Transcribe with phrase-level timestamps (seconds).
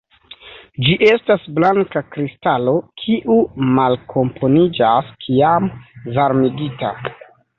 [0.85, 3.37] Ĝi estas blanka kristalo kiu
[3.79, 5.71] malkomponiĝas kiam
[6.19, 6.95] varmigita.